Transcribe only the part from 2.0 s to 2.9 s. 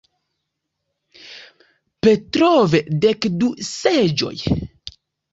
Petrov